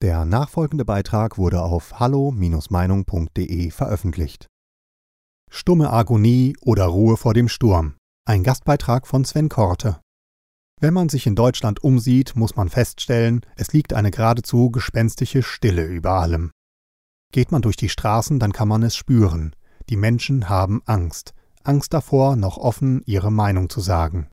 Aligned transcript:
Der 0.00 0.24
nachfolgende 0.24 0.84
Beitrag 0.84 1.38
wurde 1.38 1.60
auf 1.60 1.98
hallo-meinung.de 1.98 3.70
veröffentlicht. 3.72 4.46
Stumme 5.50 5.92
Agonie 5.92 6.56
oder 6.60 6.84
Ruhe 6.84 7.16
vor 7.16 7.34
dem 7.34 7.48
Sturm. 7.48 7.96
Ein 8.24 8.44
Gastbeitrag 8.44 9.08
von 9.08 9.24
Sven 9.24 9.48
Korte. 9.48 9.98
Wenn 10.80 10.94
man 10.94 11.08
sich 11.08 11.26
in 11.26 11.34
Deutschland 11.34 11.82
umsieht, 11.82 12.36
muss 12.36 12.54
man 12.54 12.68
feststellen, 12.68 13.40
es 13.56 13.72
liegt 13.72 13.92
eine 13.92 14.12
geradezu 14.12 14.70
gespenstische 14.70 15.42
Stille 15.42 15.84
über 15.86 16.12
allem. 16.12 16.52
Geht 17.32 17.50
man 17.50 17.62
durch 17.62 17.76
die 17.76 17.88
Straßen, 17.88 18.38
dann 18.38 18.52
kann 18.52 18.68
man 18.68 18.84
es 18.84 18.94
spüren. 18.94 19.56
Die 19.88 19.96
Menschen 19.96 20.48
haben 20.48 20.80
Angst. 20.86 21.34
Angst 21.64 21.92
davor, 21.92 22.36
noch 22.36 22.56
offen 22.56 23.02
ihre 23.04 23.32
Meinung 23.32 23.68
zu 23.68 23.80
sagen. 23.80 24.28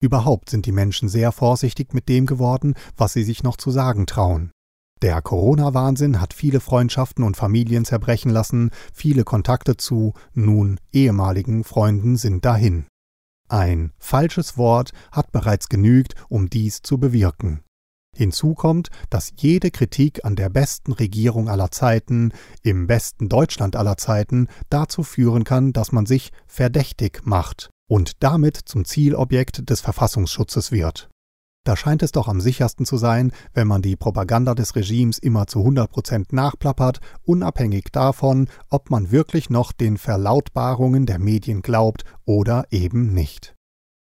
Überhaupt 0.00 0.48
sind 0.48 0.64
die 0.66 0.72
Menschen 0.72 1.08
sehr 1.08 1.32
vorsichtig 1.32 1.92
mit 1.92 2.08
dem 2.08 2.26
geworden, 2.26 2.74
was 2.96 3.14
sie 3.14 3.24
sich 3.24 3.42
noch 3.42 3.56
zu 3.56 3.72
sagen 3.72 4.06
trauen. 4.06 4.52
Der 5.00 5.22
Corona-Wahnsinn 5.22 6.20
hat 6.20 6.34
viele 6.34 6.58
Freundschaften 6.58 7.22
und 7.22 7.36
Familien 7.36 7.84
zerbrechen 7.84 8.30
lassen, 8.30 8.70
viele 8.92 9.22
Kontakte 9.22 9.76
zu, 9.76 10.14
nun 10.34 10.80
ehemaligen 10.92 11.62
Freunden 11.62 12.16
sind 12.16 12.44
dahin. 12.44 12.86
Ein 13.48 13.92
falsches 13.98 14.58
Wort 14.58 14.92
hat 15.12 15.30
bereits 15.30 15.68
genügt, 15.68 16.14
um 16.28 16.50
dies 16.50 16.82
zu 16.82 16.98
bewirken. 16.98 17.60
Hinzu 18.16 18.54
kommt, 18.54 18.88
dass 19.10 19.32
jede 19.36 19.70
Kritik 19.70 20.24
an 20.24 20.34
der 20.34 20.48
besten 20.48 20.92
Regierung 20.92 21.48
aller 21.48 21.70
Zeiten, 21.70 22.32
im 22.62 22.88
besten 22.88 23.28
Deutschland 23.28 23.76
aller 23.76 23.96
Zeiten, 23.96 24.48
dazu 24.70 25.04
führen 25.04 25.44
kann, 25.44 25.72
dass 25.72 25.92
man 25.92 26.04
sich 26.04 26.32
verdächtig 26.48 27.22
macht 27.24 27.70
und 27.88 28.22
damit 28.22 28.56
zum 28.56 28.84
Zielobjekt 28.84 29.70
des 29.70 29.80
Verfassungsschutzes 29.80 30.72
wird. 30.72 31.08
Da 31.68 31.76
scheint 31.76 32.02
es 32.02 32.12
doch 32.12 32.28
am 32.28 32.40
sichersten 32.40 32.86
zu 32.86 32.96
sein, 32.96 33.30
wenn 33.52 33.68
man 33.68 33.82
die 33.82 33.94
Propaganda 33.94 34.54
des 34.54 34.74
Regimes 34.74 35.18
immer 35.18 35.46
zu 35.46 35.58
100 35.58 35.90
Prozent 35.90 36.32
nachplappert, 36.32 37.00
unabhängig 37.24 37.88
davon, 37.92 38.48
ob 38.70 38.88
man 38.88 39.10
wirklich 39.10 39.50
noch 39.50 39.72
den 39.72 39.98
Verlautbarungen 39.98 41.04
der 41.04 41.18
Medien 41.18 41.60
glaubt 41.60 42.04
oder 42.24 42.64
eben 42.70 43.12
nicht. 43.12 43.54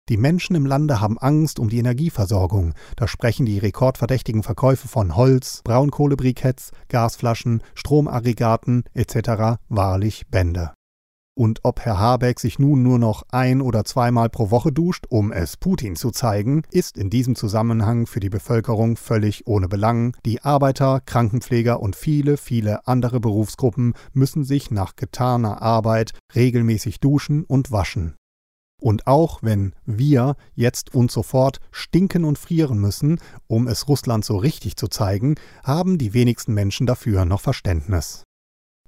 Die 0.09 0.17
Menschen 0.17 0.57
im 0.57 0.67
Lande 0.67 1.01
haben 1.01 1.19
Angst 1.19 1.61
um 1.61 1.69
die 1.69 1.79
Energieversorgung. 1.79 2.75
Da 2.97 3.07
sprechen 3.07 3.47
die 3.47 3.61
rekordverdächtigen 3.61 4.43
Verkäufe 4.43 4.89
von 4.89 5.15
Holz, 5.15 5.61
Braunkohlebriketts, 5.63 6.73
Gasflaschen, 6.89 7.63
Stromaggregaten 7.77 8.83
etc. 8.93 9.61
wahrlich 9.69 10.27
Bände. 10.27 10.73
Und 11.35 11.61
ob 11.63 11.81
Herr 11.81 11.99
Habeck 11.99 12.41
sich 12.41 12.59
nun 12.59 12.83
nur 12.83 12.99
noch 12.99 13.23
ein 13.31 13.63
oder 13.63 13.85
zweimal 13.85 14.29
pro 14.29 14.51
Woche 14.51 14.71
duscht, 14.71 15.07
um 15.09 15.33
es 15.33 15.57
Putin 15.57 15.97
zu 15.97 16.11
zeigen, 16.11 16.63
ist 16.71 16.99
in 16.99 17.09
diesem 17.09 17.37
Zusammenhang 17.37 18.07
für 18.07 18.21
die 18.21 18.29
Bevölkerung 18.29 18.97
völlig 18.97 19.47
ohne 19.47 19.67
Belang. 19.67 20.15
Die 20.27 20.43
Arbeiter, 20.43 21.01
Krankenpfleger 21.01 21.81
und 21.81 21.97
viele, 21.97 22.37
viele 22.37 22.87
andere 22.87 23.19
Berufsgruppen 23.19 23.95
müssen 24.13 24.45
sich 24.45 24.71
nach 24.71 24.95
getaner 24.95 25.63
Arbeit 25.63 26.13
regelmäßig 26.35 27.01
duschen 27.01 27.45
und 27.45 27.73
waschen. 27.73 28.15
Und 28.79 29.07
auch 29.07 29.39
wenn 29.43 29.75
wir 29.87 30.37
jetzt 30.55 30.95
und 30.95 31.11
sofort 31.11 31.61
stinken 31.71 32.25
und 32.25 32.37
frieren 32.37 32.79
müssen, 32.79 33.21
um 33.47 33.69
es 33.69 33.89
Russland 33.89 34.25
so 34.25 34.37
richtig 34.37 34.77
zu 34.77 34.89
zeigen, 34.89 35.37
haben 35.63 35.97
die 35.97 36.13
wenigsten 36.13 36.53
Menschen 36.53 36.87
dafür 36.87 37.25
noch 37.25 37.41
Verständnis. 37.41 38.25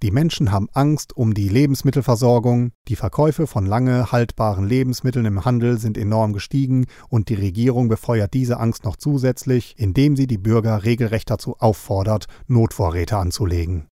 Die 0.05 0.11
Menschen 0.11 0.53
haben 0.53 0.69
Angst 0.75 1.17
um 1.17 1.33
die 1.33 1.49
Lebensmittelversorgung, 1.49 2.73
die 2.89 2.95
Verkäufe 2.95 3.47
von 3.47 3.65
lange 3.65 4.13
haltbaren 4.13 4.69
Lebensmitteln 4.69 5.25
im 5.25 5.47
Handel 5.47 5.79
sind 5.79 5.97
enorm 5.97 6.35
gestiegen 6.35 6.85
und 7.09 7.31
die 7.31 7.37
Regierung 7.37 7.89
befeuert 7.89 8.35
diese 8.35 8.61
Angst 8.61 8.85
noch 8.85 8.97
zusätzlich, 8.97 9.79
indem 9.79 10.15
sie 10.15 10.27
die 10.27 10.37
Bürger 10.37 10.85
regelrecht 10.85 11.31
dazu 11.31 11.57
auffordert, 11.59 12.27
Notvorräte 12.49 13.17
anzulegen. 13.17 13.87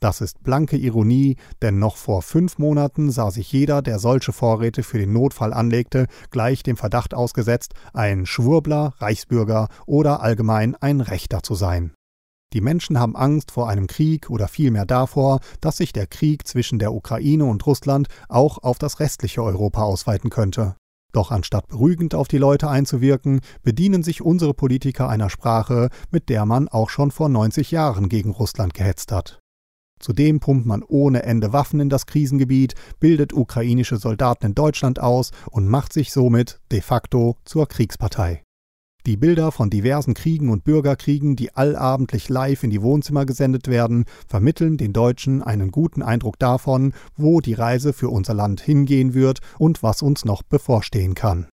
Das 0.00 0.22
ist 0.22 0.42
blanke 0.42 0.78
Ironie, 0.78 1.36
denn 1.60 1.78
noch 1.78 1.96
vor 1.96 2.22
fünf 2.22 2.56
Monaten 2.56 3.10
sah 3.10 3.30
sich 3.30 3.52
jeder, 3.52 3.82
der 3.82 3.98
solche 3.98 4.32
Vorräte 4.32 4.82
für 4.82 4.96
den 4.96 5.12
Notfall 5.12 5.52
anlegte, 5.52 6.06
gleich 6.30 6.62
dem 6.62 6.78
Verdacht 6.78 7.12
ausgesetzt, 7.12 7.74
ein 7.92 8.24
Schwurbler, 8.24 8.94
Reichsbürger 8.96 9.68
oder 9.84 10.22
allgemein 10.22 10.74
ein 10.76 11.02
Rechter 11.02 11.42
zu 11.42 11.54
sein. 11.54 11.92
Die 12.52 12.60
Menschen 12.60 12.98
haben 12.98 13.14
Angst 13.14 13.52
vor 13.52 13.68
einem 13.68 13.86
Krieg 13.86 14.28
oder 14.28 14.48
vielmehr 14.48 14.84
davor, 14.84 15.40
dass 15.60 15.76
sich 15.76 15.92
der 15.92 16.08
Krieg 16.08 16.48
zwischen 16.48 16.80
der 16.80 16.92
Ukraine 16.92 17.44
und 17.44 17.64
Russland 17.64 18.08
auch 18.28 18.58
auf 18.58 18.78
das 18.78 18.98
restliche 18.98 19.42
Europa 19.42 19.82
ausweiten 19.82 20.30
könnte. 20.30 20.74
Doch 21.12 21.30
anstatt 21.30 21.68
beruhigend 21.68 22.14
auf 22.14 22.28
die 22.28 22.38
Leute 22.38 22.68
einzuwirken, 22.68 23.40
bedienen 23.62 24.02
sich 24.02 24.22
unsere 24.22 24.54
Politiker 24.54 25.08
einer 25.08 25.30
Sprache, 25.30 25.90
mit 26.10 26.28
der 26.28 26.44
man 26.44 26.68
auch 26.68 26.90
schon 26.90 27.10
vor 27.10 27.28
90 27.28 27.70
Jahren 27.70 28.08
gegen 28.08 28.30
Russland 28.30 28.74
gehetzt 28.74 29.12
hat. 29.12 29.40
Zudem 30.00 30.40
pumpt 30.40 30.66
man 30.66 30.82
ohne 30.82 31.24
Ende 31.24 31.52
Waffen 31.52 31.78
in 31.78 31.90
das 31.90 32.06
Krisengebiet, 32.06 32.74
bildet 33.00 33.32
ukrainische 33.32 33.98
Soldaten 33.98 34.46
in 34.46 34.54
Deutschland 34.54 34.98
aus 34.98 35.30
und 35.50 35.68
macht 35.68 35.92
sich 35.92 36.10
somit 36.10 36.60
de 36.72 36.80
facto 36.80 37.36
zur 37.44 37.68
Kriegspartei. 37.68 38.42
Die 39.06 39.16
Bilder 39.16 39.50
von 39.50 39.70
diversen 39.70 40.12
Kriegen 40.12 40.50
und 40.50 40.64
Bürgerkriegen, 40.64 41.34
die 41.34 41.54
allabendlich 41.54 42.28
live 42.28 42.62
in 42.64 42.70
die 42.70 42.82
Wohnzimmer 42.82 43.24
gesendet 43.24 43.68
werden, 43.68 44.04
vermitteln 44.28 44.76
den 44.76 44.92
Deutschen 44.92 45.42
einen 45.42 45.70
guten 45.70 46.02
Eindruck 46.02 46.38
davon, 46.38 46.92
wo 47.16 47.40
die 47.40 47.54
Reise 47.54 47.94
für 47.94 48.10
unser 48.10 48.34
Land 48.34 48.60
hingehen 48.60 49.14
wird 49.14 49.40
und 49.58 49.82
was 49.82 50.02
uns 50.02 50.26
noch 50.26 50.42
bevorstehen 50.42 51.14
kann. 51.14 51.46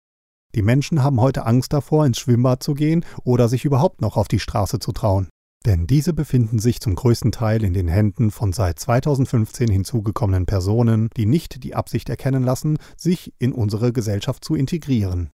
Die 0.56 0.62
Menschen 0.62 1.04
haben 1.04 1.22
heute 1.22 1.46
Angst 1.46 1.72
davor, 1.72 2.06
ins 2.06 2.20
Schwimmbad 2.20 2.64
zu 2.64 2.74
gehen 2.74 3.06
oder 3.24 3.48
sich 3.48 3.64
überhaupt 3.64 4.02
noch 4.02 4.18
auf 4.18 4.28
die 4.28 4.40
Straße 4.40 4.80
zu 4.80 4.92
trauen. 4.92 5.30
Denn 5.66 5.88
diese 5.88 6.14
befinden 6.14 6.60
sich 6.60 6.82
zum 6.82 6.96
größten 6.96 7.32
Teil 7.32 7.64
in 7.64 7.74
den 7.74 7.88
Händen 7.88 8.32
von 8.32 8.54
seit 8.54 8.80
2015 8.80 9.70
hinzugekommenen 9.70 10.46
Personen, 10.46 11.10
die 11.18 11.26
nicht 11.26 11.64
die 11.64 11.76
Absicht 11.76 12.10
erkennen 12.10 12.44
lassen, 12.44 12.78
sich 12.96 13.34
in 13.40 13.54
unsere 13.54 13.92
Gesellschaft 13.92 14.44
zu 14.44 14.56
integrieren. 14.56 15.30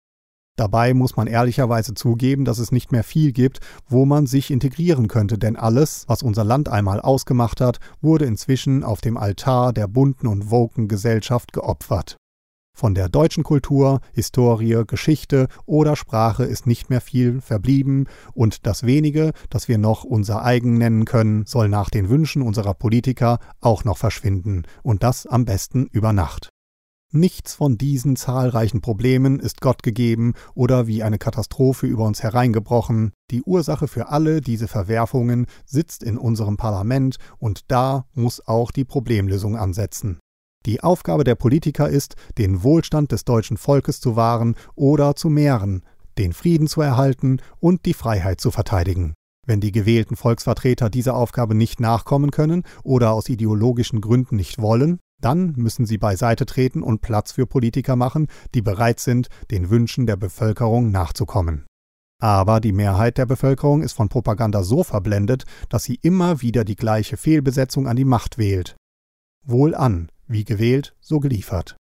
Dabei 0.57 0.93
muss 0.93 1.17
man 1.17 1.27
ehrlicherweise 1.27 1.95
zugeben, 1.95 2.45
dass 2.45 2.59
es 2.59 2.73
nicht 2.73 2.93
mehr 2.93 3.05
viel 3.05 3.33
gibt, 3.33 3.61
wo 3.89 4.05
man 4.05 4.27
sich 4.27 4.51
integrieren 4.51 5.09
könnte, 5.09 5.39
denn 5.39 5.57
alles, 5.57 6.05
was 6.09 6.23
unser 6.23 6.45
Land 6.45 6.69
einmal 6.69 7.01
ausgemacht 7.01 7.61
hat, 7.61 7.79
wurde 8.03 8.27
inzwischen 8.27 8.85
auf 8.85 9.01
dem 9.01 9.17
Altar 9.17 9.73
der 9.73 9.89
bunten 9.89 10.27
und 10.27 10.51
woken 10.51 10.89
Gesellschaft 10.89 11.55
geopfert. 11.55 12.17
Von 12.75 12.95
der 12.95 13.09
deutschen 13.09 13.45
Kultur, 13.45 14.01
Historie, 14.13 14.85
Geschichte 14.87 15.49
oder 15.67 15.95
Sprache 15.95 16.45
ist 16.45 16.67
nicht 16.67 16.91
mehr 16.91 17.03
viel 17.03 17.41
verblieben 17.41 18.07
und 18.33 18.67
das 18.67 18.85
wenige, 18.85 19.33
das 19.51 19.69
wir 19.69 19.79
noch 19.79 20.05
unser 20.05 20.43
eigen 20.43 20.79
nennen 20.79 21.05
können, 21.05 21.45
soll 21.47 21.69
nach 21.69 21.91
den 21.91 22.09
Wünschen 22.09 22.43
unserer 22.43 22.75
Politiker 22.75 23.41
auch 23.61 23.85
noch 23.85 23.99
verschwinden 23.99 24.63
und 24.83 25.03
das 25.03 25.27
am 25.27 25.45
besten 25.45 25.87
über 25.93 26.13
Nacht. 26.13 26.49
Nichts 27.15 27.53
von 27.55 27.77
diesen 27.77 28.17
zahlreichen 28.17 28.81
Problemen 28.81 29.39
ist 29.39 29.61
Gott 29.61 29.83
gegeben 29.83 30.33
oder 30.55 30.87
wie 30.87 31.03
eine 31.03 31.19
Katastrophe 31.19 31.87
über 31.87 32.05
uns 32.05 32.23
hereingebrochen. 32.23 33.13
Die 33.31 33.43
Ursache 33.43 33.87
für 33.87 34.09
alle 34.09 34.41
diese 34.41 34.67
Verwerfungen 34.67 35.45
sitzt 35.67 36.03
in 36.03 36.17
unserem 36.17 36.57
Parlament 36.57 37.17
und 37.39 37.71
da 37.71 38.07
muss 38.15 38.47
auch 38.49 38.71
die 38.71 38.87
Problemlösung 38.87 39.59
ansetzen. 39.59 40.21
Die 40.65 40.83
Aufgabe 40.83 41.25
der 41.25 41.35
Politiker 41.35 41.91
ist, 41.91 42.15
den 42.39 42.63
Wohlstand 42.63 43.13
des 43.13 43.27
deutschen 43.27 43.59
Volkes 43.59 44.01
zu 44.01 44.17
wahren 44.17 44.55
oder 44.75 45.15
zu 45.15 45.29
mehren, 45.29 45.85
den 46.17 46.33
Frieden 46.33 46.67
zu 46.67 46.81
erhalten 46.81 47.43
und 47.61 47.85
die 47.85 47.95
Freiheit 47.95 48.41
zu 48.41 48.51
verteidigen. 48.51 49.13
Wenn 49.47 49.61
die 49.61 49.73
gewählten 49.73 50.17
Volksvertreter 50.17 50.89
dieser 50.89 51.17
Aufgabe 51.17 51.55
nicht 51.55 51.79
nachkommen 51.79 52.31
können 52.31 52.63
oder 52.85 53.13
aus 53.13 53.29
ideologischen 53.29 54.01
Gründen 54.01 54.37
nicht 54.37 54.63
wollen, 54.63 54.99
dann 55.25 55.55
müssen 55.57 55.87
sie 55.87 55.99
beiseite 55.99 56.47
treten 56.47 56.83
und 56.83 57.01
Platz 57.01 57.33
für 57.33 57.47
Politiker 57.47 57.97
machen, 57.97 58.29
die 58.55 58.63
bereit 58.63 59.01
sind, 59.01 59.29
den 59.51 59.71
Wünschen 59.71 60.07
der 60.07 60.17
Bevölkerung 60.17 60.91
nachzukommen. 60.91 61.67
Aber 62.21 62.61
die 62.61 62.73
Mehrheit 62.73 63.19
der 63.19 63.27
Bevölkerung 63.27 63.83
ist 63.83 63.95
von 63.95 64.09
Propaganda 64.09 64.63
so 64.63 64.85
verblendet, 64.85 65.45
dass 65.69 65.83
sie 65.83 65.99
immer 66.03 66.41
wieder 66.41 66.65
die 66.65 66.77
gleiche 66.77 67.17
Fehlbesetzung 67.17 67.89
an 67.89 67.97
die 67.97 68.05
Macht 68.05 68.39
wählt. 68.39 68.77
Wohl 69.45 69.75
an, 69.75 70.09
wie 70.29 70.45
gewählt, 70.45 70.95
so 71.01 71.19
geliefert. 71.19 71.77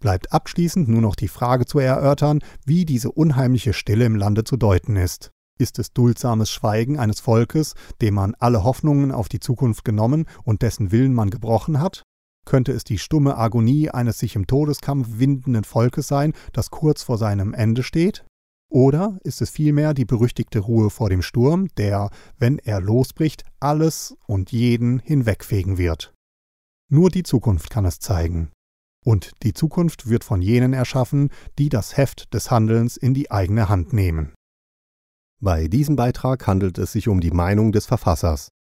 Bleibt 0.00 0.32
abschließend 0.32 0.88
nur 0.88 1.02
noch 1.02 1.14
die 1.14 1.28
Frage 1.28 1.66
zu 1.66 1.78
erörtern, 1.78 2.40
wie 2.64 2.86
diese 2.86 3.12
unheimliche 3.12 3.74
Stille 3.74 4.06
im 4.06 4.16
Lande 4.16 4.44
zu 4.44 4.56
deuten 4.56 4.96
ist. 4.96 5.30
Ist 5.58 5.78
es 5.78 5.92
duldsames 5.92 6.50
Schweigen 6.50 6.98
eines 6.98 7.20
Volkes, 7.20 7.74
dem 8.00 8.14
man 8.14 8.34
alle 8.38 8.62
Hoffnungen 8.62 9.10
auf 9.10 9.28
die 9.28 9.40
Zukunft 9.40 9.84
genommen 9.84 10.26
und 10.44 10.62
dessen 10.62 10.90
Willen 10.90 11.14
man 11.14 11.30
gebrochen 11.30 11.80
hat? 11.80 12.02
Könnte 12.46 12.72
es 12.72 12.84
die 12.84 12.98
stumme 12.98 13.36
Agonie 13.36 13.90
eines 13.90 14.18
sich 14.18 14.36
im 14.36 14.46
Todeskampf 14.46 15.18
windenden 15.18 15.64
Volkes 15.64 16.06
sein, 16.06 16.32
das 16.52 16.70
kurz 16.70 17.02
vor 17.02 17.18
seinem 17.18 17.52
Ende 17.52 17.82
steht? 17.82 18.24
Oder 18.70 19.18
ist 19.22 19.42
es 19.42 19.50
vielmehr 19.50 19.94
die 19.94 20.04
berüchtigte 20.04 20.60
Ruhe 20.60 20.90
vor 20.90 21.10
dem 21.10 21.22
Sturm, 21.22 21.68
der, 21.76 22.10
wenn 22.38 22.58
er 22.58 22.80
losbricht, 22.80 23.44
alles 23.60 24.16
und 24.26 24.52
jeden 24.52 25.00
hinwegfegen 25.00 25.76
wird? 25.76 26.14
Nur 26.88 27.10
die 27.10 27.24
Zukunft 27.24 27.68
kann 27.68 27.84
es 27.84 27.98
zeigen. 27.98 28.52
Und 29.04 29.32
die 29.42 29.52
Zukunft 29.52 30.08
wird 30.08 30.24
von 30.24 30.40
jenen 30.40 30.72
erschaffen, 30.72 31.30
die 31.58 31.68
das 31.68 31.96
Heft 31.96 32.32
des 32.32 32.50
Handelns 32.50 32.96
in 32.96 33.14
die 33.14 33.30
eigene 33.30 33.68
Hand 33.68 33.92
nehmen. 33.92 34.34
Bei 35.40 35.68
diesem 35.68 35.96
Beitrag 35.96 36.46
handelt 36.46 36.78
es 36.78 36.92
sich 36.92 37.08
um 37.08 37.20
die 37.20 37.30
Meinung 37.30 37.70
des 37.72 37.86
Verfassers. 37.86 38.48